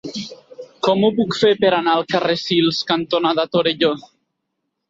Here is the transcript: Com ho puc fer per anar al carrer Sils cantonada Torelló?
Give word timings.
Com 0.87 1.05
ho 1.07 1.11
puc 1.19 1.37
fer 1.41 1.51
per 1.65 1.71
anar 1.81 1.95
al 1.97 2.03
carrer 2.15 2.39
Sils 2.47 2.81
cantonada 2.93 3.47
Torelló? 3.57 3.93